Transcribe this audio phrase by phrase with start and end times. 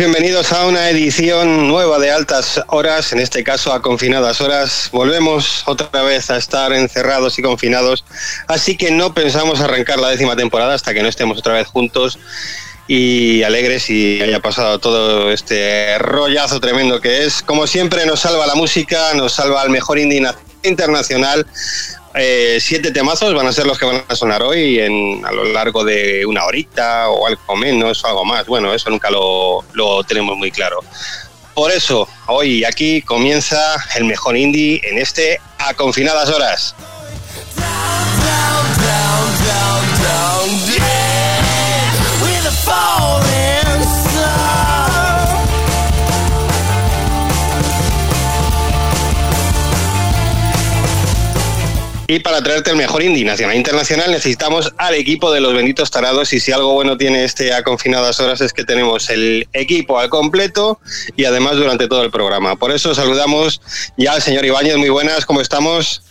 [0.00, 4.88] Bienvenidos a una edición nueva de Altas Horas, en este caso a confinadas horas.
[4.92, 8.06] Volvemos otra vez a estar encerrados y confinados,
[8.46, 12.18] así que no pensamos arrancar la décima temporada hasta que no estemos otra vez juntos
[12.88, 17.42] y alegres y haya pasado todo este rollazo tremendo que es.
[17.42, 20.26] Como siempre nos salva la música, nos salva el mejor indie
[20.62, 21.46] internacional,
[22.14, 25.44] eh, siete temazos van a ser los que van a sonar hoy en, a lo
[25.44, 28.46] largo de una horita o algo menos o algo más.
[28.46, 30.80] Bueno, eso nunca lo, lo tenemos muy claro.
[31.54, 33.58] Por eso, hoy aquí comienza
[33.96, 36.74] el mejor indie en este A Confinadas Horas.
[52.10, 55.92] Y para traerte el mejor indie nacional e internacional necesitamos al equipo de los benditos
[55.92, 59.96] tarados y si algo bueno tiene este a confinadas horas es que tenemos el equipo
[59.96, 60.80] al completo
[61.14, 62.56] y además durante todo el programa.
[62.56, 63.62] Por eso saludamos
[63.96, 66.02] ya al señor Ibáñez, muy buenas, ¿cómo estamos?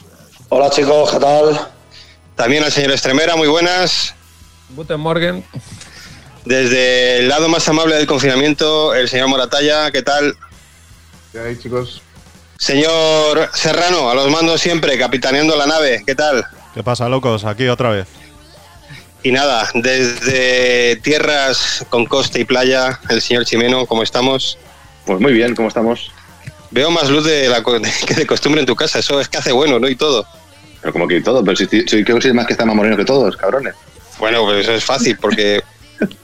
[0.48, 1.68] Hola chicos, ¿qué tal?
[2.36, 4.16] También al señor Estremera, muy buenas.
[4.70, 5.44] Guten Morgen.
[6.46, 10.38] Desde el lado más amable del confinamiento, el señor Moratalla, ¿qué tal?
[11.34, 12.02] ¿Qué hay chicos?
[12.60, 16.46] Señor Serrano, a los mandos siempre, capitaneando la nave, ¿qué tal?
[16.74, 17.46] ¿Qué pasa, locos?
[17.46, 18.06] Aquí otra vez.
[19.24, 24.58] Y nada, desde tierras con costa y playa, el señor Chimeno, ¿cómo estamos?
[25.06, 26.12] Pues muy bien, ¿cómo estamos?
[26.70, 27.64] Veo más luz de la
[28.08, 29.88] que de costumbre en tu casa, eso es que hace bueno, ¿no?
[29.88, 30.28] Y todo.
[30.82, 32.98] Pero como que todo, pero si, si creo que soy más que está más moreno
[32.98, 33.74] que todos, cabrones.
[34.20, 35.64] Bueno, pues eso es fácil, porque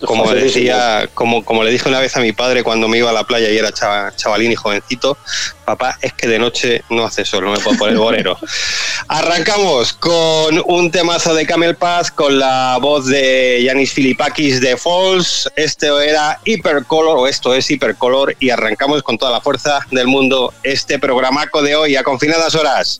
[0.06, 3.14] como decía, como, como le dije una vez a mi padre cuando me iba a
[3.14, 5.18] la playa y era chavalín y jovencito,
[5.66, 8.38] papá, es que de noche no hace sol, no me puedo poner bolero.
[9.08, 15.50] Arrancamos con un temazo de Camel Path con la voz de Yanis Filipakis de Falls.
[15.56, 20.54] Este era Hypercolor, o esto es Hypercolor, y arrancamos con toda la fuerza del mundo
[20.64, 23.00] este programaco de hoy a confinadas horas.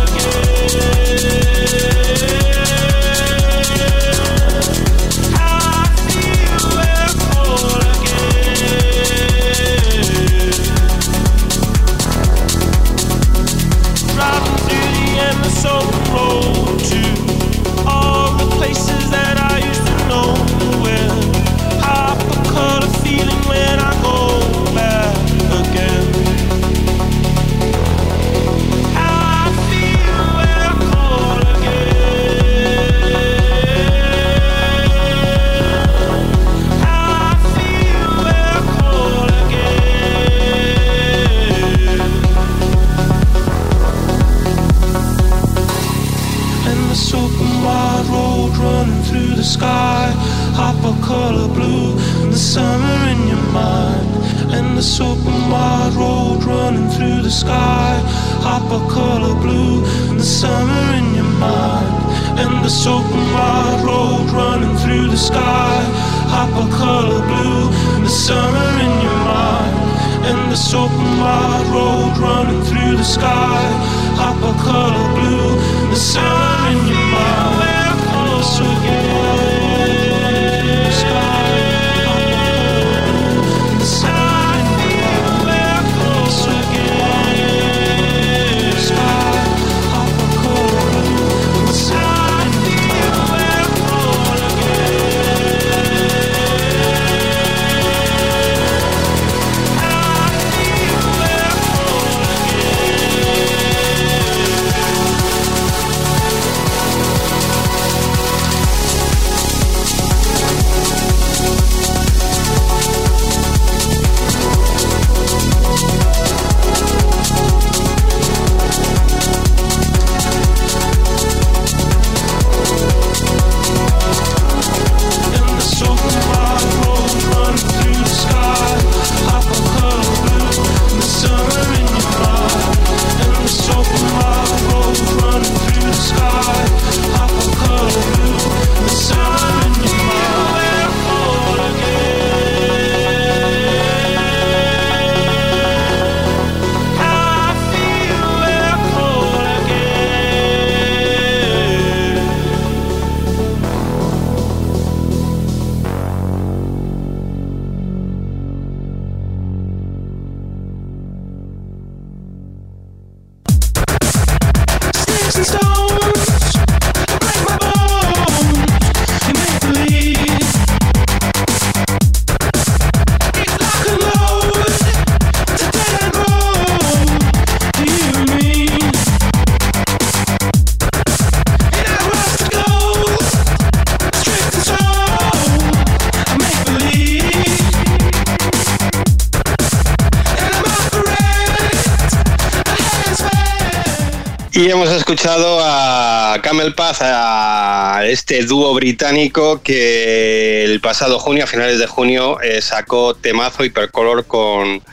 [194.53, 201.47] Y hemos escuchado a Camel Paz, a este dúo británico que el pasado junio, a
[201.47, 204.83] finales de junio, eh, sacó temazo hipercolor con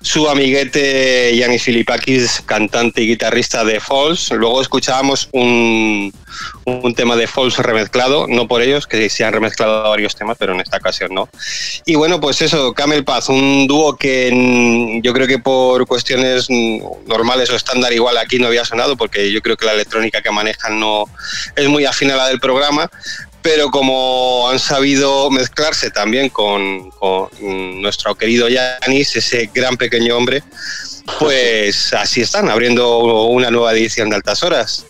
[0.00, 4.30] su amiguete Yanis Filipakis, cantante y guitarrista de Falls.
[4.30, 6.10] Luego escuchábamos un,
[6.64, 10.54] un tema de Falls remezclado, no por ellos, que se han remezclado varios temas, pero
[10.54, 11.28] en esta ocasión no.
[11.84, 16.46] Y bueno, pues eso, Camel Paz, un dúo que mm, yo creo que por cuestiones
[16.48, 20.22] mm, normales o estándar igual aquí no había sonado, porque yo creo que la electrónica
[20.22, 21.04] que manejan no
[21.56, 22.90] es muy afín a la del programa,
[23.42, 26.90] pero como han sabido mezclarse también con,
[27.80, 30.42] nuestro querido Yanis, ese gran pequeño hombre,
[31.18, 34.86] pues así están, abriendo una nueva edición de Altas Horas.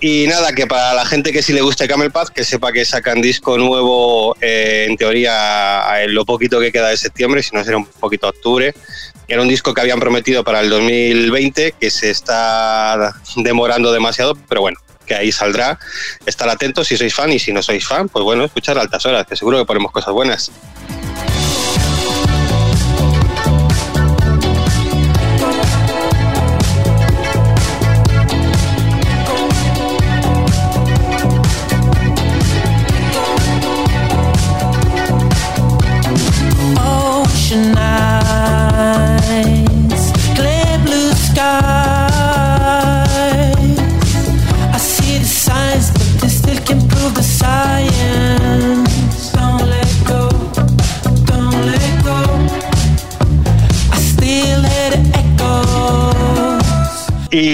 [0.00, 2.84] Y nada, que para la gente que sí le guste Camel Path, que sepa que
[2.84, 7.64] sacan disco nuevo, eh, en teoría, en lo poquito que queda de septiembre, si no
[7.64, 8.74] será un poquito octubre.
[9.28, 14.60] Era un disco que habían prometido para el 2020, que se está demorando demasiado, pero
[14.62, 14.78] bueno,
[15.10, 15.76] que ahí saldrá.
[16.24, 19.26] Estar atentos si sois fan y si no sois fan, pues bueno, escuchar Altas Horas,
[19.26, 20.52] que seguro que ponemos cosas buenas.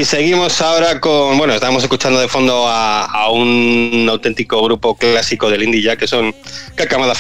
[0.07, 5.83] Seguimos ahora con, bueno, estamos escuchando de fondo a, un auténtico grupo clásico del indie
[5.83, 6.35] ya que son
[6.77, 7.15] Kakamada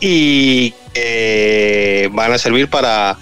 [0.00, 3.18] y que van a servir para,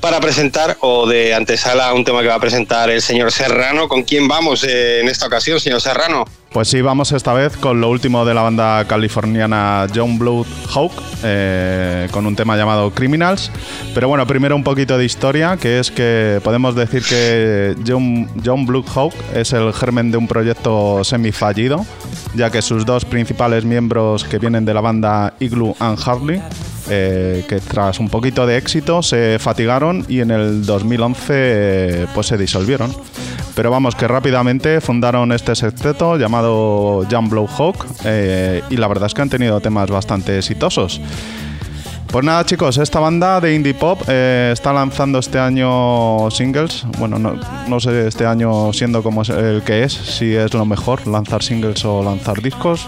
[0.00, 3.88] para presentar o de antesala un tema que va a presentar el señor Serrano.
[3.88, 6.26] ¿Con quién vamos eh, en esta ocasión, señor Serrano?
[6.52, 10.92] Pues sí, vamos esta vez con lo último de la banda californiana John Blood Hawk,
[11.22, 13.50] eh, con un tema llamado Criminals.
[13.94, 18.66] Pero bueno, primero un poquito de historia, que es que podemos decir que John, John
[18.66, 21.86] Blood Hawk es el germen de un proyecto semifallido,
[22.34, 26.42] ya que sus dos principales miembros que vienen de la banda Igloo and Harley
[26.88, 32.26] eh, que tras un poquito de éxito se fatigaron y en el 2011 eh, pues
[32.26, 32.92] se disolvieron.
[33.54, 36.41] Pero vamos, que rápidamente fundaron este sexteto llamado
[37.08, 41.00] llamado eh, y la verdad es que han tenido temas bastante exitosos.
[42.08, 46.84] Pues nada chicos, esta banda de indie pop eh, está lanzando este año singles.
[46.98, 51.06] Bueno, no, no, sé este año siendo como el que es, si es lo mejor,
[51.06, 52.86] lanzar singles o lanzar discos.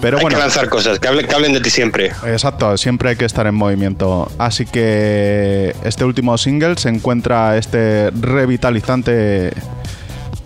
[0.00, 2.12] Pero hay bueno, que lanzar cosas, que que hablen de ti siempre.
[2.26, 4.28] Exacto, siempre hay que estar en movimiento.
[4.38, 9.52] Así que este último single se encuentra este revitalizante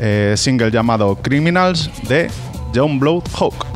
[0.03, 2.29] eh, single llamado Criminals de
[2.75, 3.72] John Blow Hawk.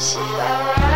[0.00, 0.87] see around.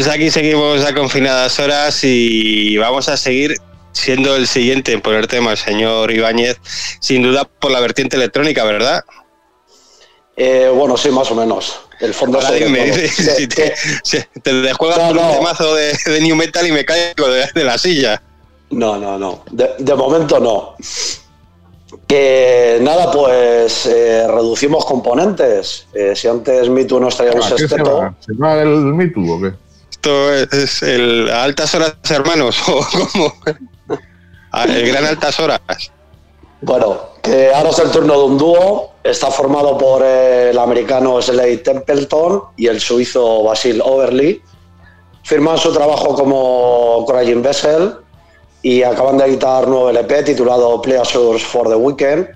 [0.00, 3.58] pues aquí seguimos a confinadas horas y vamos a seguir
[3.92, 6.56] siendo el siguiente en poner tema, señor Ibáñez,
[7.00, 9.04] sin duda por la vertiente electrónica, ¿verdad?
[10.38, 11.82] Eh, bueno, sí, más o menos.
[12.00, 15.92] El fondo Ahora dime, si te, si te un temazo de,
[16.22, 18.22] New Metal y me caigo de, la silla.
[18.70, 19.44] No, no, no.
[19.50, 20.76] De, momento no.
[22.06, 25.88] Que nada, pues eh, reducimos componentes.
[25.92, 27.84] Eh, si antes MeToo nos traíamos ah, ¿qué esteto.
[27.84, 29.69] ¿Se va, ¿Se va el o qué?
[30.02, 33.34] Esto es, el altas horas, hermanos, o como
[34.66, 35.60] el gran altas horas.
[36.62, 38.94] bueno, que ahora es el turno de un dúo.
[39.04, 44.42] Está formado por eh, el americano Slade Templeton y el suizo Basil Overly.
[45.24, 47.96] Firman su trabajo como Crying Vessel
[48.62, 52.26] y acaban de editar nuevo LP titulado Pleasures for the Weekend.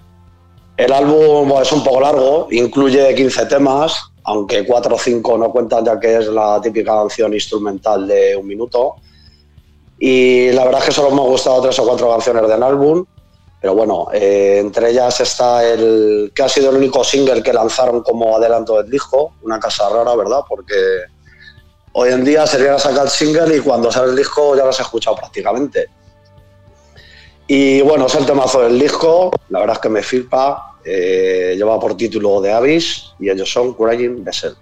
[0.77, 5.85] El álbum es un poco largo, incluye 15 temas, aunque 4 o 5 no cuentan
[5.85, 8.97] ya que es la típica canción instrumental de un minuto.
[9.99, 13.05] Y la verdad es que solo me han gustado 3 o 4 canciones del álbum,
[13.61, 18.03] pero bueno, eh, entre ellas está el que ha sido el único single que lanzaron
[18.03, 20.41] como adelanto del disco, una casa rara, ¿verdad?
[20.49, 20.75] Porque
[21.93, 24.81] hoy en día sería sacar el single y cuando sale el disco ya lo has
[24.81, 25.89] escuchado prácticamente.
[27.47, 31.97] Y bueno, es el temazo del disco, la verdad es que me flipa, eh, por
[31.97, 34.55] título The Abyss y ellos son Crying Vessel.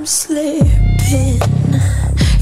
[0.00, 1.38] I'm slipping.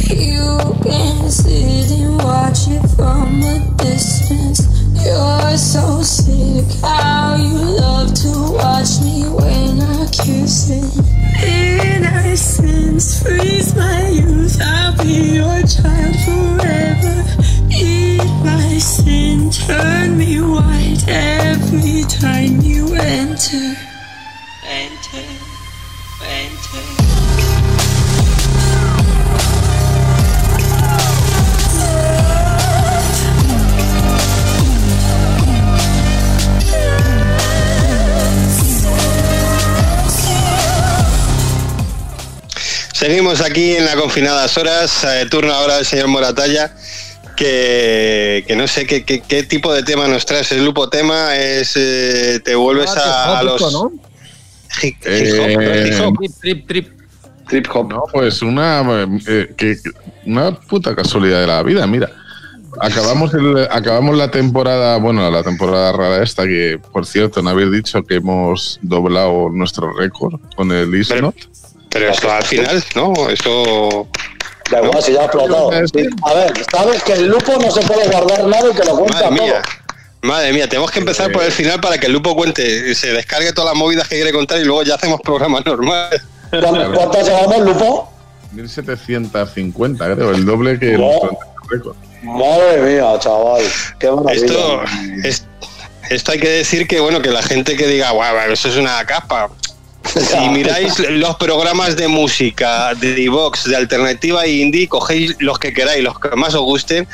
[0.07, 4.61] You can sit and watch it from a distance.
[5.05, 11.05] You're so sick, how you love to watch me when I kiss it.
[11.43, 14.57] Innocence, freeze my youth.
[14.63, 17.25] I'll be your child forever.
[17.73, 23.75] Eat my sin, turn me white every time you enter.
[24.65, 25.27] Enter,
[26.23, 26.98] enter.
[43.09, 46.75] Seguimos aquí en la confinadas horas, eh, turno ahora del señor Moratalla,
[47.39, 50.53] que, que no sé qué, qué- qué tipo de tema nos traes.
[50.53, 53.63] El lupo tema es, eh, te vuelves a, a los...
[54.83, 55.87] Hip- hip hop, ¿no?
[55.87, 56.17] Hip hop.
[56.43, 56.69] Trip,
[57.49, 57.89] trip, hop.
[57.91, 58.83] No, pues una,
[59.27, 59.91] eh, que, que-
[60.27, 62.11] una puta casualidad de la vida, mira.
[62.79, 67.73] Acabamos, el- acabamos la temporada, bueno, la temporada rara esta, que por cierto, no habéis
[67.73, 71.35] dicho que hemos doblado nuestro récord con el Isnot.
[71.35, 71.49] Pero
[71.95, 73.13] eso al final, ¿no?
[73.31, 74.09] Eso...
[74.71, 75.71] Da igual, si ya ha explotado.
[75.73, 79.31] A ver, sabes que el lupo no se puede guardar nada y que lo cuenta
[79.31, 79.47] Madre todo.
[79.47, 79.63] mía.
[80.21, 83.53] Madre mía, tenemos que empezar por el final para que el lupo cuente, se descargue
[83.53, 86.21] todas las movidas que quiere contar y luego ya hacemos programas normales.
[86.51, 88.13] ¿Cuán- ¿Cuántas llevamos, lupo?
[88.53, 91.11] 1750, creo, el doble que No.
[91.71, 91.97] récord.
[92.23, 93.63] Madre mía, chaval.
[93.99, 94.45] Qué maravilla.
[94.45, 94.83] Esto,
[95.25, 95.45] es-
[96.11, 99.05] esto hay que decir que, bueno, que la gente que diga, guau, eso es una
[99.07, 99.49] capa.
[100.15, 105.73] Si miráis los programas de música, de Divox, de alternativa e indie, cogéis los que
[105.73, 107.07] queráis, los que más os gusten,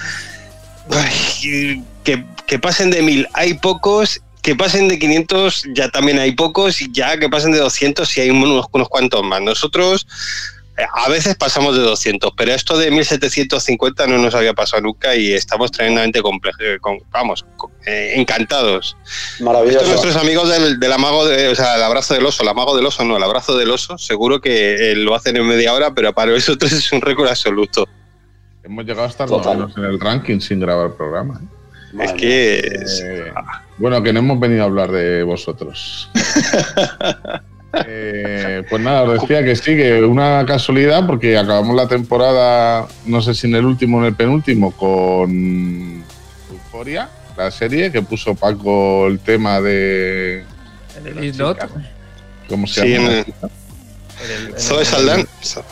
[0.91, 3.29] ay, que, que pasen de mil.
[3.33, 7.59] Hay pocos, que pasen de 500 ya también hay pocos, y ya que pasen de
[7.59, 9.41] 200 y hay unos, unos cuantos más.
[9.41, 10.07] Nosotros
[10.93, 15.33] a veces pasamos de 200, pero esto de 1750 no nos había pasado nunca y
[15.33, 16.61] estamos tremendamente complejos,
[17.11, 18.97] vamos, co- eh, encantados.
[19.41, 19.79] Maravilloso.
[19.85, 22.75] Estos nuestros amigos del, del amago, de, o sea, el abrazo del oso, el amago
[22.77, 25.95] del oso, no, el abrazo del oso, seguro que eh, lo hacen en media hora,
[25.95, 27.87] pero para nosotros es un récord absoluto.
[28.65, 31.41] Hemos llegado a estar novenos en el ranking sin grabar programa.
[31.43, 32.03] ¿eh?
[32.03, 33.33] Es que es- Eh,
[33.79, 36.09] bueno, que no hemos venido a hablar de vosotros.
[37.87, 43.21] Eh, pues nada, os decía que sí, que una casualidad, porque acabamos la temporada, no
[43.23, 46.05] sé si en el último o en el penúltimo, con
[46.51, 50.45] Euforia, la serie que puso Paco el tema de.
[51.05, 51.59] El Not.
[52.49, 53.09] ¿Cómo se Sí, llama?
[53.09, 53.25] el- en
[54.31, 55.25] el- en Zoe el- Saldana,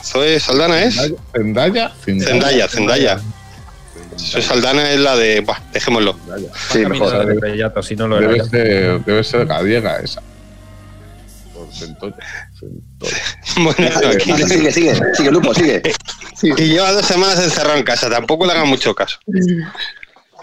[0.03, 1.13] Zoe Saldana es.
[1.33, 1.93] Zendaya.
[2.05, 3.21] Zendaya, Zendaya.
[4.17, 6.17] Zoe Saldana es la de, dejémoslo.
[6.71, 7.27] Sí, mejor.
[7.27, 8.45] de Estrellato, si no lo Debe era.
[8.45, 10.23] ser, debe ser gallega esa.
[11.73, 12.17] Centolla.
[12.59, 13.17] Centolla.
[13.57, 15.83] Bueno, aquí- Sigue, sigue, sigue, sigue, Lupo, sigue.
[16.43, 19.19] y lleva dos semanas encerrado en casa, tampoco le hagan mucho caso.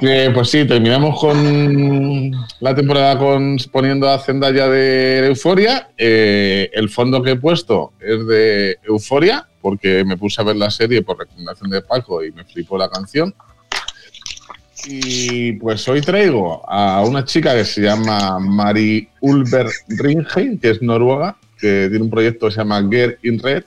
[0.02, 5.90] Eh, pues sí, terminamos con la temporada con, poniendo a Zendaya de Euforia.
[5.98, 10.72] Eh, el fondo que he puesto es de Euforia, porque me puse a ver la
[10.72, 13.36] serie por recomendación de Paco y me flipó la canción.
[14.86, 20.82] Y pues hoy traigo a una chica que se llama Mari Ulver Ringheim, que es
[20.82, 23.64] noruega, que tiene un proyecto que se llama Girl in Red,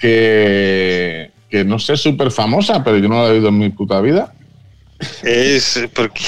[0.00, 4.00] que, que no sé, súper famosa, pero yo no la he oído en mi puta
[4.00, 4.32] vida.
[5.22, 6.22] Es porque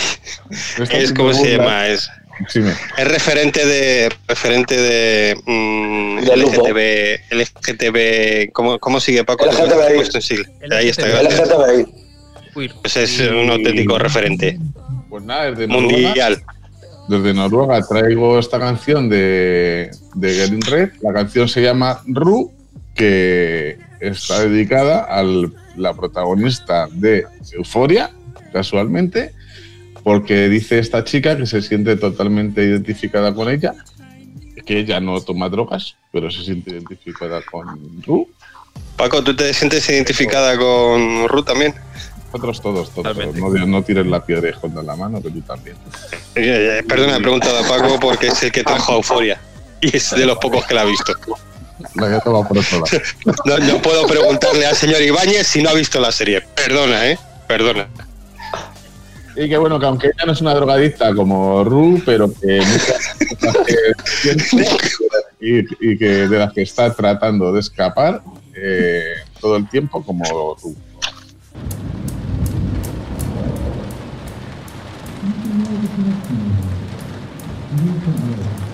[0.90, 2.10] es como se llama, es,
[2.48, 6.36] Sí, me- es referente de referente de mm, De.
[6.36, 9.44] LGTB, LGTB, ¿cómo, cómo sigue Paco?
[10.70, 11.04] Ahí está.
[11.06, 12.07] LGTBI.
[12.82, 14.58] Pues es un auténtico referente
[15.08, 16.42] Pues nada, desde Noruega, mundial.
[17.08, 20.90] desde Noruega traigo esta canción de, de Getting Red.
[21.02, 22.52] La canción se llama Ru,
[22.94, 25.22] que está dedicada a
[25.76, 28.10] la protagonista de Euforia,
[28.52, 29.32] casualmente,
[30.02, 33.74] porque dice esta chica que se siente totalmente identificada con ella,
[34.66, 38.28] que ella no toma drogas, pero se siente identificada con Ru.
[38.96, 41.74] Paco, ¿tú te sientes identificada con Ruth también?
[42.32, 43.16] Nosotros todos, todos.
[43.36, 45.76] No, no tires la piedra y escondas la mano, que tú también.
[46.34, 49.40] Eh, eh, Perdona, he preguntado a Paco porque es el que trajo Euforia.
[49.80, 51.14] Y es de los pocos que la ha visto.
[51.94, 53.02] La voy a tomar por otro lado.
[53.44, 56.42] No, no puedo preguntarle al señor Ibáñez si no ha visto la serie.
[56.54, 57.18] Perdona, ¿eh?
[57.46, 57.88] Perdona.
[59.36, 63.14] Y que bueno, que aunque ella no es una drogadicta como Ru, pero que muchas
[63.40, 64.66] cosas que siente
[65.40, 68.20] y, y que de las que está tratando de escapar
[68.54, 70.24] eh, todo el tiempo como
[70.60, 70.76] Ru.
[78.00, 78.67] 생각합니다.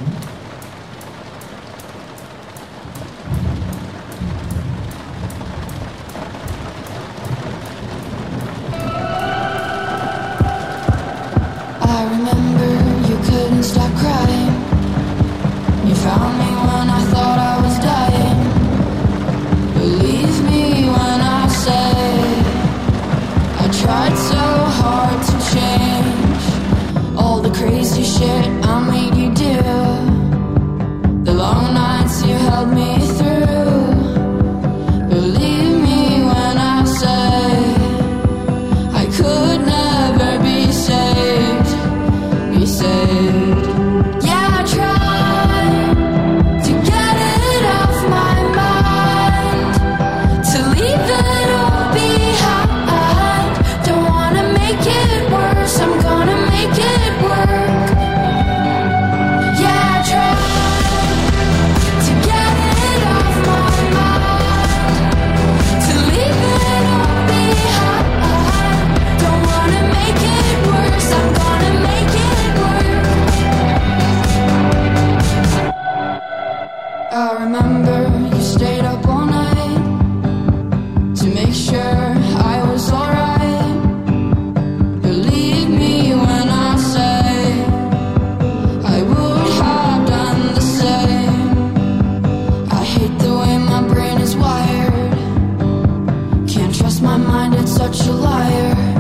[97.24, 98.93] mind, it's such a liar.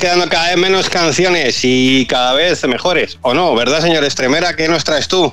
[0.00, 3.54] quedando cada vez menos canciones y cada vez mejores, ¿o no?
[3.54, 4.54] ¿Verdad, señor Estremera?
[4.54, 5.32] ¿Qué nos traes tú?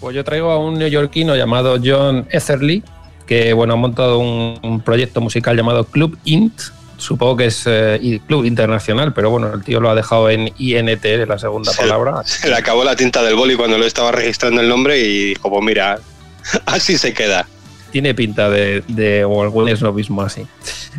[0.00, 2.82] Pues yo traigo a un neoyorquino llamado John Etherly,
[3.26, 6.60] que bueno, ha montado un, proyecto musical llamado Club Int.
[6.96, 11.04] Supongo que es eh, Club Internacional, pero bueno, el tío lo ha dejado en INT,
[11.04, 12.22] es la segunda palabra.
[12.24, 15.48] Se le acabó la tinta del boli cuando lo estaba registrando el nombre y dijo,
[15.50, 15.98] pues mira,
[16.66, 17.46] así se queda.
[17.90, 20.46] Tiene pinta de, de o algún esnovismo así.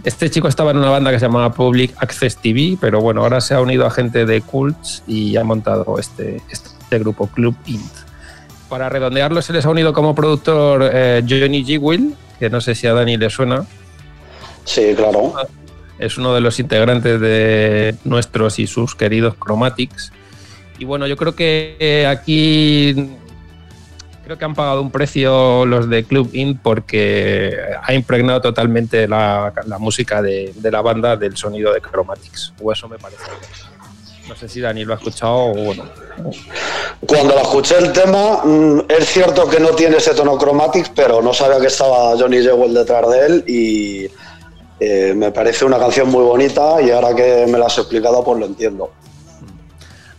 [0.04, 3.42] Este chico estaba en una banda que se llamaba Public Access TV, pero bueno, ahora
[3.42, 7.92] se ha unido a gente de Cults y ha montado este, este grupo, Club Int.
[8.70, 11.78] Para redondearlo, se les ha unido como productor eh, Johnny G.
[11.80, 13.66] Will, que no sé si a Dani le suena.
[14.64, 15.34] Sí, claro.
[16.00, 20.12] Es uno de los integrantes de nuestros y sus queridos Chromatics.
[20.80, 23.12] Y bueno, yo creo que eh, aquí
[24.24, 29.54] creo que han pagado un precio los de Club Int porque ha impregnado totalmente la,
[29.80, 32.54] música de, la banda del sonido de Chromatics.
[32.62, 33.24] O eso me parece.
[34.28, 35.84] No sé si Dani lo ha escuchado o bueno.
[37.06, 41.22] Cuando la escuché el tema, mm, es cierto que no tiene ese tono Chromatics, pero
[41.22, 44.10] no sabía que estaba Johnny Jewel detrás de él y
[44.80, 48.40] eh, me parece una canción muy bonita y ahora que me la has explicado, pues
[48.40, 48.92] lo entiendo.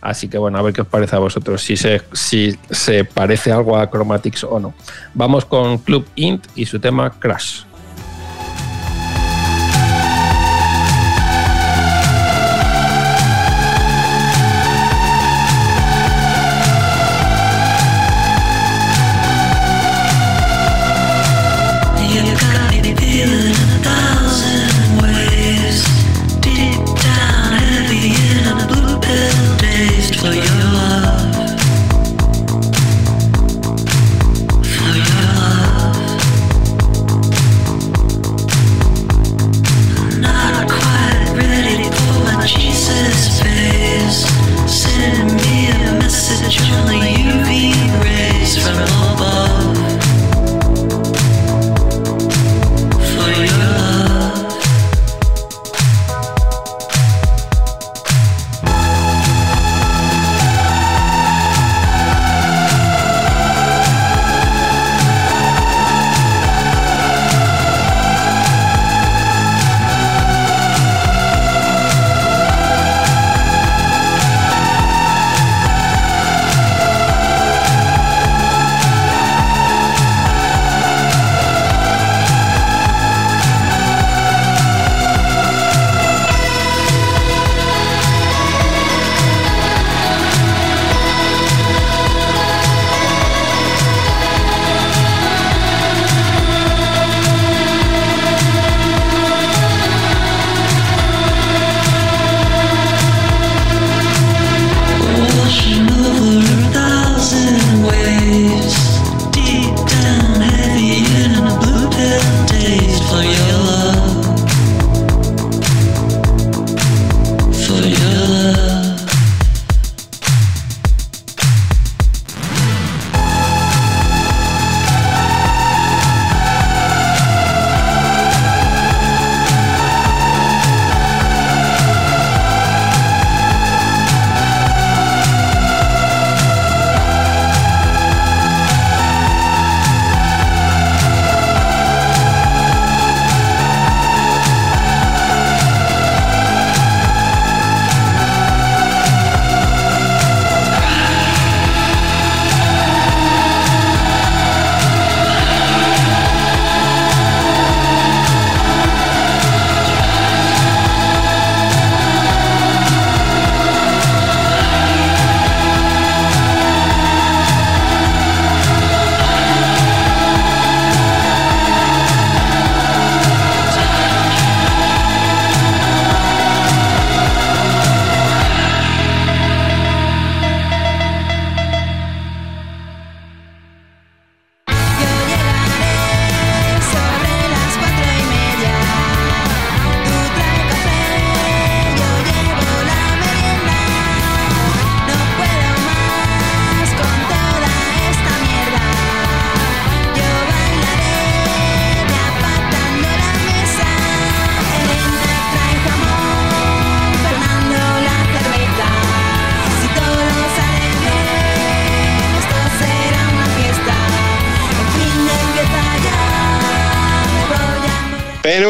[0.03, 3.53] Así que bueno, a ver qué os parece a vosotros, si se, si se parece
[3.53, 4.73] algo a Chromatics o no.
[5.13, 7.61] Vamos con Club Int y su tema Crash.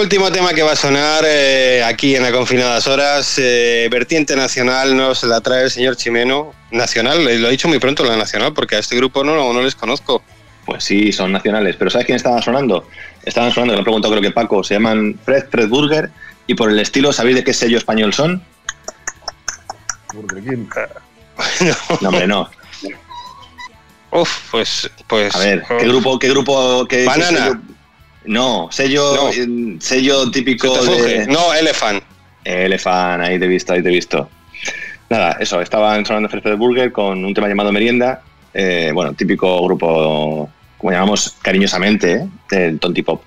[0.04, 4.98] Penúltimo tema que va a sonar eh, aquí en la Confinadas Horas, eh, vertiente nacional,
[4.98, 6.54] nos la trae el señor Chimeno.
[6.72, 9.62] Nacional, eh, lo he dicho muy pronto, la nacional, porque a este grupo no, no
[9.62, 10.22] les conozco.
[10.66, 11.78] Pues sí, son nacionales.
[11.78, 12.86] Pero ¿sabes quién estaban sonando?
[13.24, 16.10] Estaban sonando, que lo he preguntado creo que Paco, se llaman Fred Fred Burger
[16.48, 18.44] y por el estilo, ¿sabéis de qué sello español son?
[20.14, 20.66] Burger King.
[22.02, 22.50] No, hombre, no.
[24.12, 25.34] Uf, pues, pues.
[25.34, 27.62] A ver, ¿qué grupo, qué grupo, qué, qué Banana.
[28.26, 29.30] No, sello, No.
[29.32, 32.04] eh, sello típico de No, Elephant.
[32.44, 34.30] Elefant, ahí te he visto, ahí te he visto.
[35.10, 38.22] Nada, eso, estaban sonando Fred Fred Burger con un tema llamado Merienda
[38.54, 42.28] eh, bueno, típico grupo, como llamamos cariñosamente, ¿eh?
[42.50, 43.24] del Tonti Pop.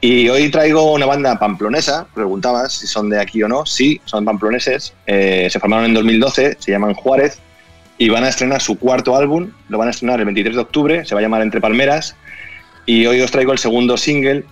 [0.00, 4.24] Y hoy traigo una banda pamplonesa, preguntabas si son de aquí o no, sí, son
[4.24, 7.38] pamploneses, Eh, se formaron en 2012, se llaman Juárez
[7.98, 11.04] y van a estrenar su cuarto álbum, lo van a estrenar el 23 de octubre,
[11.04, 12.14] se va a llamar Entre Palmeras
[12.90, 14.42] y hoy os traigo el segundo single,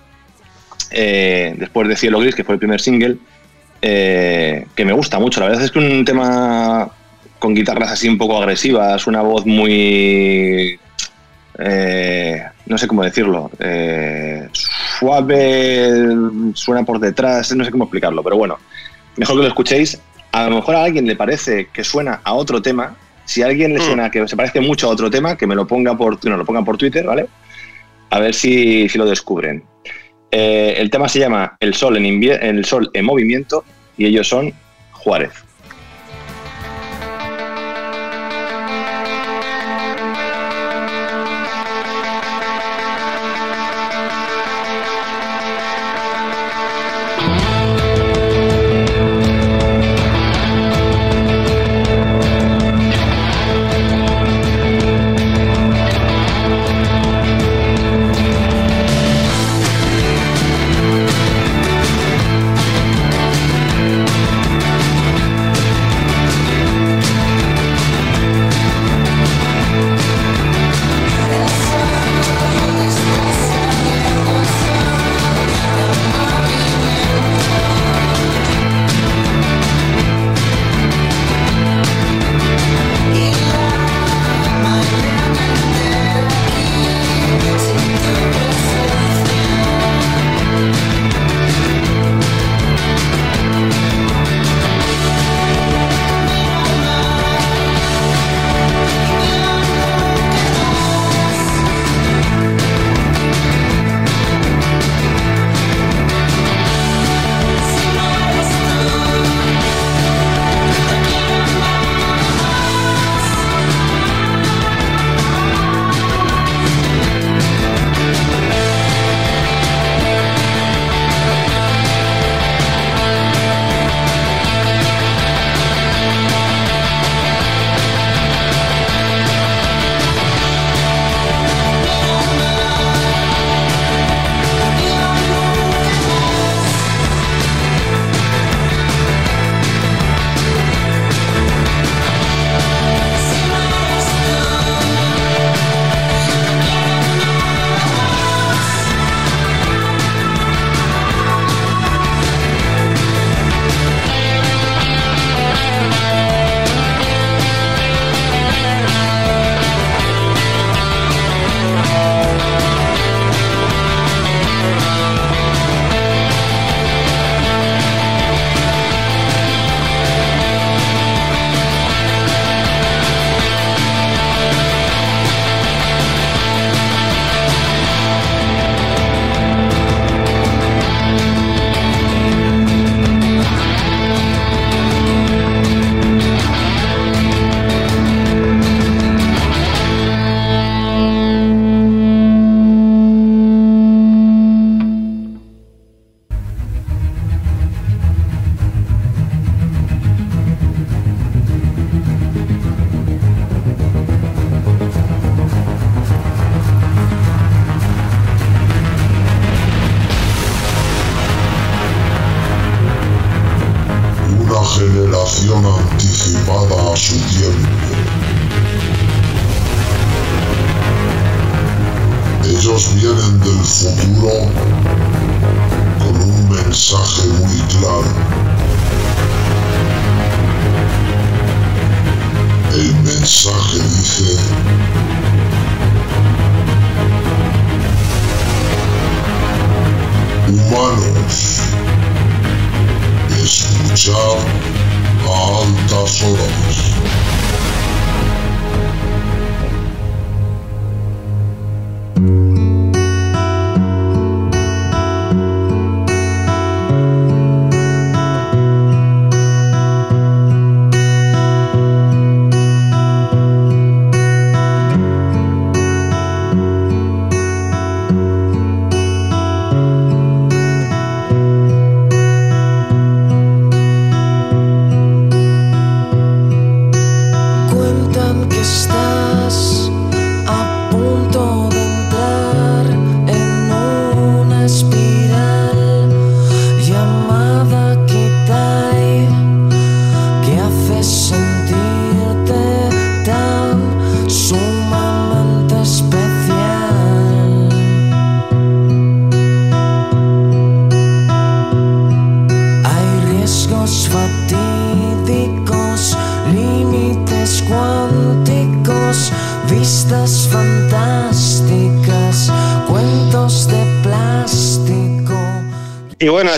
[0.92, 3.16] eh, después de Cielo Gris, que fue el primer single,
[3.82, 5.40] eh, que me gusta mucho.
[5.40, 6.88] La verdad es que un tema
[7.40, 10.78] con guitarras así un poco agresivas, una voz muy...
[11.58, 13.50] eh, no sé cómo decirlo.
[14.52, 15.90] suave,
[16.54, 18.56] suena por detrás, no sé cómo explicarlo, pero bueno,
[19.16, 20.00] mejor que lo escuchéis.
[20.30, 22.94] A lo mejor a alguien le parece que suena a otro tema.
[23.24, 25.66] Si a alguien le suena que se parece mucho a otro tema, que me lo
[25.66, 27.26] ponga por, no, lo pongan por Twitter, ¿vale?
[28.10, 29.64] A ver si, si lo descubren.
[30.30, 33.64] Eh, el tema se llama El Sol en, El Sol en Movimiento
[33.96, 34.52] y ellos son
[34.92, 35.47] Juárez.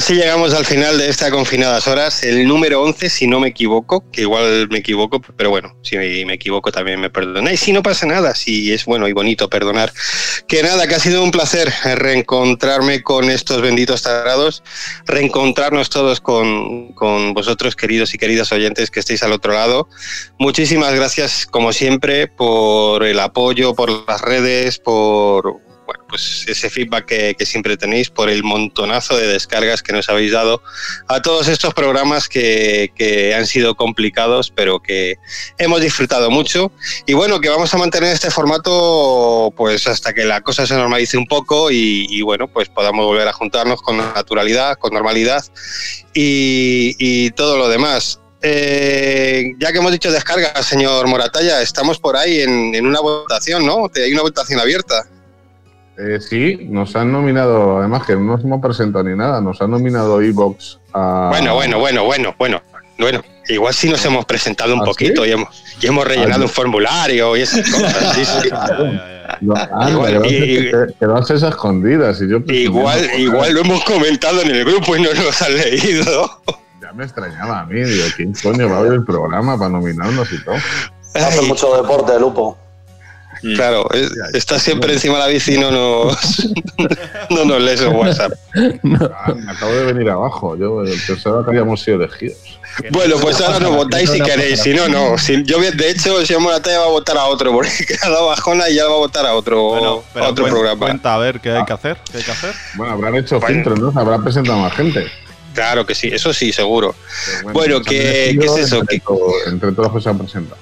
[0.01, 4.03] Así llegamos al final de esta Confinadas Horas, el número 11, si no me equivoco,
[4.11, 7.61] que igual me equivoco, pero bueno, si me equivoco también me perdonáis.
[7.61, 9.93] Si no pasa nada, si es bueno y bonito perdonar.
[10.49, 14.63] Que nada, que ha sido un placer reencontrarme con estos benditos tarados,
[15.05, 16.95] reencontrarnos todos con,
[17.35, 19.87] vosotros, queridos y queridas oyentes que estéis al otro lado.
[20.39, 27.05] Muchísimas gracias, como siempre, por el apoyo, por las redes, por bueno, pues ese feedback
[27.37, 30.63] que, siempre tenéis, por el montonazo de descargas que nos habéis dado
[31.09, 35.17] a todos estos programas que, han sido complicados, pero que
[35.59, 36.71] hemos disfrutado mucho.
[37.07, 41.17] Y bueno, que vamos a mantener este formato pues hasta que la cosa se normalice
[41.17, 45.45] un poco y, bueno, pues podamos volver a juntarnos con naturalidad, con normalidad
[46.15, 48.21] y, todo lo demás.
[48.43, 53.91] Eh, ya que hemos dicho descargas, señor Moratalla, estamos por ahí en una votación, ¿no?
[53.97, 55.05] Hay una votación abierta.
[56.03, 59.71] Eh, sí, nos han nominado, además que no nos hemos presentado ni nada, nos han
[59.71, 61.29] nominado Evox a.
[61.31, 62.63] Bueno, bueno, bueno, bueno, bueno.
[62.99, 65.31] Bueno, igual sí nos hemos presentado un ¿Ah, poquito sí?
[65.31, 68.15] y, hemos, y hemos rellenado Ah, un formulario y esas cosas.
[68.15, 68.49] sí, sí.
[69.41, 72.21] No, anda, Igual, y- a esas escondidas.
[72.21, 76.43] Y yo Igual, igual lo hemos comentado en el grupo y no nos han leído.
[76.83, 80.31] Ya me extrañaba a mí, digo, ¿quién coño va a ver el programa para nominarnos
[80.33, 80.57] y todo?
[81.15, 82.59] Hace mucho deporte, Lupo.
[83.57, 86.17] Claro, es- está siempre encima de la bici y no nos,
[87.31, 88.33] no nos lees el WhatsApp.
[89.23, 92.37] Ah, me acabo de venir abajo, yo pensaba que habíamos sido elegidos.
[92.91, 95.17] Bueno, pues ahora nos votáis si queréis, si no, no.
[95.19, 97.71] Si, yo, de hecho, el señor Moratalla va a votar a otro, porque
[98.03, 100.79] ha dado bajona y ya va a votar a otro, Pero a otro programa.
[100.87, 101.99] Cuenta a ver qué hay que hacer.
[102.11, 102.55] ¿Qué hay que hacer?
[102.75, 103.55] Bueno, habrán hecho Bueno.
[103.55, 103.93] filtros, ¿no?
[103.93, 105.07] Se habrá presentado más gente.
[105.55, 106.95] Claro que sí, eso sí, seguro.
[107.43, 108.77] Pero Bueno, han ¿qué, elegido ¿qué es eso?
[108.81, 110.61] Entre, ¿Qué- to- entre todos los que se han presentado.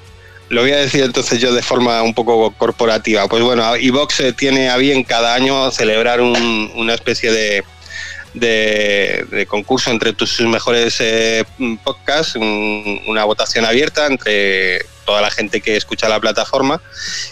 [0.50, 3.28] Lo voy a decir entonces yo de forma un poco corporativa.
[3.28, 7.64] Pues bueno, Evox eh, tiene a bien cada año celebrar un- una especie de,
[8.34, 11.44] de, concurso entre tus, sus mejores eh,
[11.84, 16.80] podcasts, un- una votación abierta entre toda la gente que escucha la plataforma.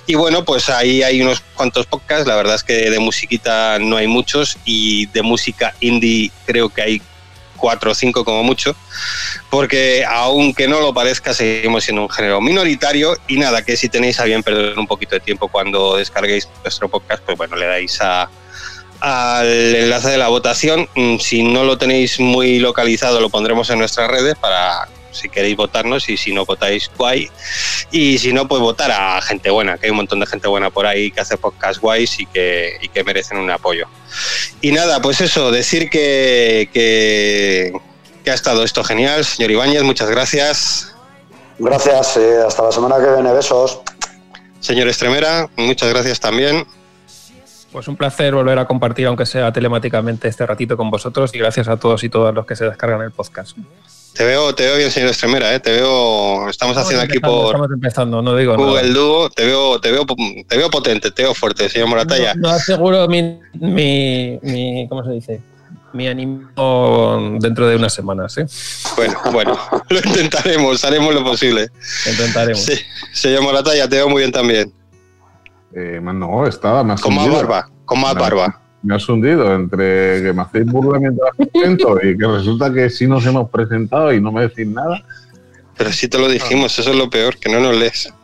[0.06, 2.26] Y bueno, pues ahí hay unos cuantos podcasts.
[2.26, 6.82] La verdad es que de musiquita no hay muchos y de música indie creo que
[6.82, 7.02] hay
[7.56, 8.76] cuatro o cinco como mucho
[9.50, 14.20] porque aunque no lo parezca, seguimos siendo un género minoritario y nada, que si tenéis
[14.20, 18.00] a bien perder un poquito de tiempo cuando descarguéis nuestro podcast, pues bueno, le dais
[18.00, 18.28] a,
[19.00, 20.88] al enlace de la votación.
[20.94, 25.56] Mm, Si no lo tenéis muy localizado, lo pondremos en nuestras redes para si queréis
[25.56, 27.30] votarnos y si no votáis, guay.
[27.90, 30.70] Y si no, pues votar a gente buena, que hay un montón de gente buena
[30.70, 33.86] por ahí que hace podcast guays y que, y que merecen un apoyo.
[34.60, 37.72] Y nada, pues eso, decir que, que,
[38.24, 39.24] que ha estado esto genial.
[39.24, 40.94] Señor Ibáñez, muchas gracias.
[41.58, 43.32] Gracias, eh, hasta la semana que viene.
[43.32, 43.80] Besos.
[44.60, 46.66] Señor Estremera, muchas gracias también.
[47.72, 51.68] Pues un placer volver a compartir, aunque sea telemáticamente, este ratito con vosotros y gracias
[51.68, 53.56] a todos y todas los que se descargan el podcast.
[54.16, 55.60] Te veo, te veo bien, señor Estremera, ¿eh?
[55.60, 58.94] te veo, estamos haciendo aquí por Estamos empezando, no digo Google nada.
[58.94, 62.34] Duo, te veo, te veo, te veo potente, te veo fuerte, señor Moratalla.
[62.34, 65.40] No, no aseguro mi, mi, mi- ¿cómo se dice?
[65.92, 66.48] Mi ánimo
[67.40, 68.46] dentro de unas semanas, ¿eh?
[68.96, 69.58] Bueno, bueno,
[69.90, 71.68] lo intentaremos, haremos lo posible.
[72.10, 72.62] Intentaremos.
[72.62, 72.74] Sí,
[73.12, 74.72] señor Moratalla, te veo muy bien también.
[75.74, 78.62] Eh, no, estaba más Con más barba, con más barba.
[78.86, 83.08] Me has hundido entre que me hacéis burla mientras presento y que resulta que sí
[83.08, 85.02] nos hemos presentado y no me decís nada.
[85.76, 88.14] Pero sí te lo dijimos, eso es lo peor, que no nos lees.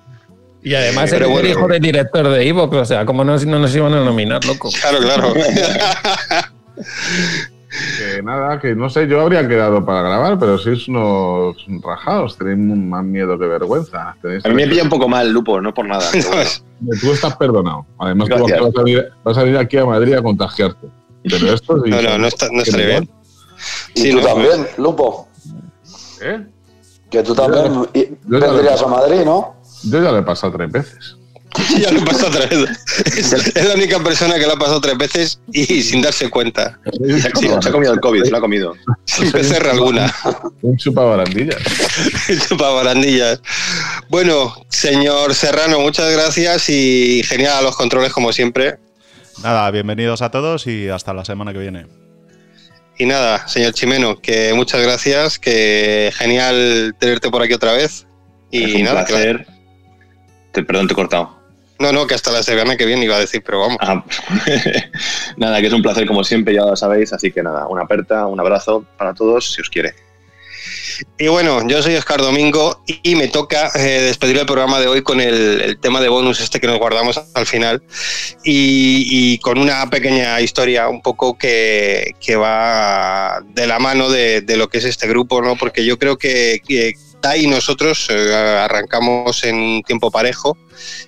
[0.63, 1.49] Y además eres bueno.
[1.49, 4.45] el hijo del director de Evox, o sea, como no, no nos iban a nominar,
[4.45, 4.71] loco.
[4.81, 5.35] Claro, claro.
[7.99, 12.59] Que nada, que no sé, yo habría quedado para grabar, pero sois unos rajados, tenéis
[12.59, 14.15] más miedo que vergüenza.
[14.21, 16.05] Tenéis A mí me pilla un poco mal, Lupo, no por nada.
[16.33, 16.51] bueno.
[17.01, 17.87] Tú estás perdonado.
[17.99, 20.87] Además, tú vas a, venir, vas a venir aquí a Madrid a contagiarte.
[21.25, 23.11] Pero esto sí- No, no, no, está, no me bien.
[23.95, 25.29] Y Sí, tú no, también, Lupo.
[26.21, 26.45] ¿Eh?
[27.11, 29.55] Que tú también y- vendrías a Madrid, ¿no?
[29.85, 31.17] Yo ya lo he pasado tres veces.
[31.79, 33.57] Ya lo he pasado tres veces.
[33.57, 36.79] Es, la única persona que lo ha pasado tres veces y sin darse cuenta.
[37.21, 38.75] Se ha comido, se ha comido el COVID, lo ha comido.
[39.05, 40.15] Sin PCR alguna.
[40.63, 41.57] Un chupa barandillas.
[42.59, 43.41] Para barandillas.
[44.09, 48.79] Bueno, señor Serrano, muchas gracias y genial a los controles como siempre.
[49.43, 51.87] Nada, bienvenidos a todos y hasta la semana que viene.
[52.99, 58.07] Y nada, señor Chimeno, que muchas gracias, que genial tenerte por aquí otra vez.
[58.51, 59.47] Y es un nada, placer.
[60.53, 61.42] Te- perdón, te he cortado.
[61.79, 63.79] No, no, que hasta la semana que viene iba a decir, pero vamos.
[63.81, 64.05] Ah,
[65.37, 67.13] nada, que es un placer como siempre, ya lo sabéis.
[67.13, 69.95] Así que nada, una aperta, un abrazo para todos, si os quiere.
[71.19, 75.03] Y bueno, yo soy Oscar Domingo y me toca eh, despedir el programa de hoy
[75.03, 77.83] con el, el tema de bonus este que nos guardamos al final
[78.45, 84.43] y, y con una pequeña historia un poco que, que va de la mano de,
[84.43, 85.57] de lo que es este grupo, ¿no?
[85.57, 86.95] Porque yo creo que, que
[87.37, 90.59] Y nosotros eh, arrancamos en un tiempo parejo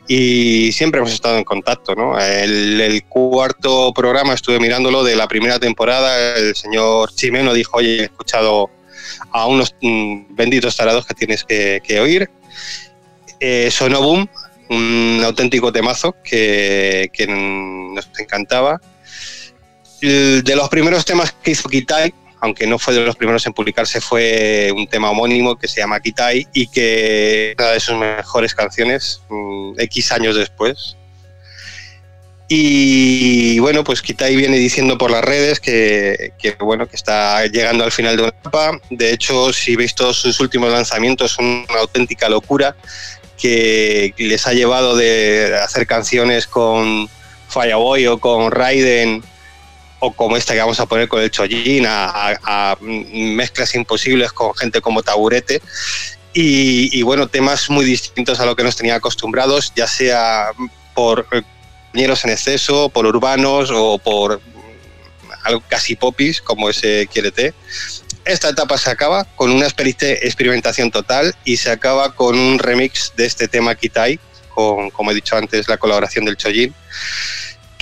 [0.06, 1.94] y siempre hemos estado en contacto.
[2.18, 6.36] El, cuarto programa estuve mirándolo de la primera temporada.
[6.36, 8.70] El señor Chimeno dijo: Oye, he escuchado
[9.32, 12.30] a unos mm, benditos tarados que tienes que, oír.
[13.40, 14.28] Eh, sonó Boom,
[14.70, 18.80] un auténtico temazo que, nos encantaba.
[20.00, 22.14] De los primeros temas que hizo Kitai,
[22.44, 25.98] aunque no fue de los primeros en publicarse, fue un tema homónimo que se llama
[25.98, 30.94] Kitai y que una de sus mejores canciones, mm, X años después.
[32.46, 37.82] Y bueno, pues Kitai viene diciendo por las redes que, que, bueno, que está llegando
[37.82, 38.78] al final de una etapa.
[38.90, 42.76] De hecho, si veis todos sus últimos lanzamientos, son una auténtica locura
[43.38, 47.08] que les ha llevado de hacer canciones con
[47.48, 49.22] Fireboy o con Raiden
[50.06, 54.54] o como esta que vamos a poner con el Chojin, a, a- mezclas imposibles con
[54.54, 55.60] gente como Taburete.
[56.32, 60.50] Y, y, bueno, temas muy distintos a lo que nos tenía acostumbrados, ya sea
[60.94, 61.42] por eh,
[61.86, 67.54] compañeros en exceso, por urbanos o por mm, algo casi popis como ese Quiérete.
[68.24, 73.12] Esta etapa se acaba con una experi- experimentación total y se acaba con un remix
[73.16, 76.74] de este tema Kitai, con, como he dicho antes, la colaboración del Chojin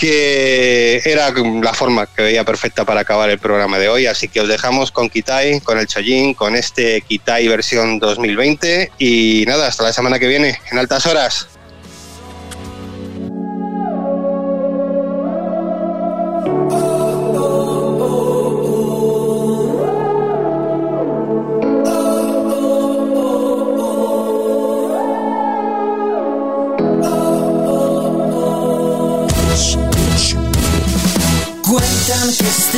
[0.02, 4.06] que era la forma que veía perfecta para acabar el programa de hoy.
[4.06, 8.90] Así que os dejamos con Kitai, con el Chojin, con este Kitai versión 2020.
[8.98, 11.46] Y nada, hasta la semana que viene, en altas horas.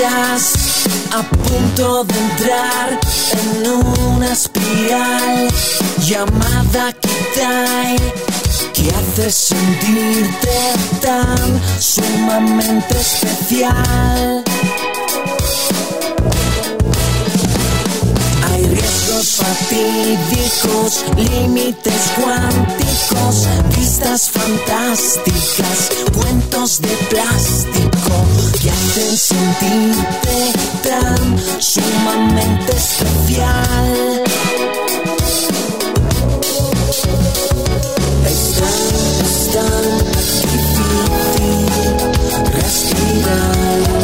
[0.07, 3.01] A punto de entrar
[3.33, 3.71] en
[4.07, 5.49] una espiral
[5.99, 7.97] llamada Kitai
[8.75, 10.59] que hace sentirte
[11.01, 14.45] tan sumamente especial.
[18.53, 28.34] Hay riesgos fatídicos, límites cuánticos, vistas fantásticas, cuentos de plástico
[29.15, 30.53] hacen sentirte
[30.83, 34.23] tan sumamente especial.
[38.27, 39.87] Es tan, tan
[40.51, 41.67] difícil
[42.53, 44.04] respirar.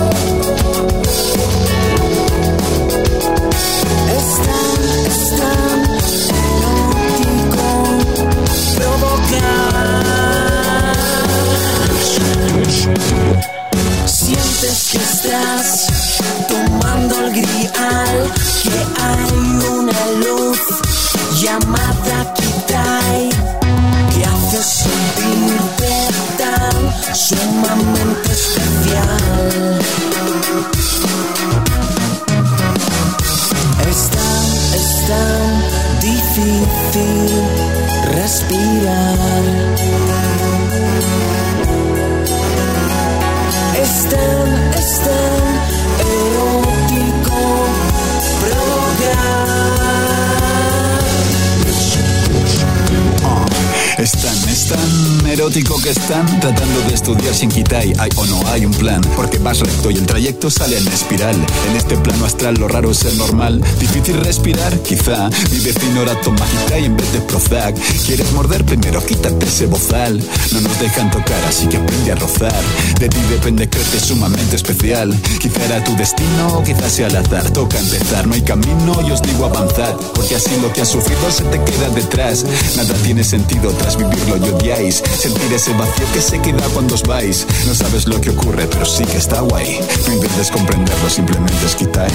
[55.51, 57.93] Tan erótico que están tratando de estudiar sin Kitai.
[57.99, 61.35] Hay o no hay un plan, porque vas recto y el trayecto sale en espiral.
[61.69, 63.61] En este plano astral lo raro es el normal.
[63.79, 65.29] Difícil respirar, quizá.
[65.51, 67.77] Mi vecino ahora toma Kitai en vez de Prozac.
[68.07, 68.65] ¿Quieres morder?
[68.65, 70.23] Primero quítate ese bozal.
[70.53, 72.63] No nos dejan tocar, así que aprende a rozar.
[72.99, 75.17] De ti depende creerte sumamente especial.
[75.41, 77.51] Quizá era tu destino o quizás sea al azar.
[77.51, 79.95] Toca empezar, no hay camino y os digo avanzad.
[80.15, 82.45] Porque así lo que has sufrido se te queda detrás.
[82.77, 85.03] Nada tiene sentido tras vivirlo y odiáis
[85.41, 87.47] sentir ese vacío que se queda cuando os vais.
[87.67, 89.81] No sabes lo que ocurre, pero sí que está guay.
[90.07, 92.11] No intentes comprenderlo, simplemente es quitar.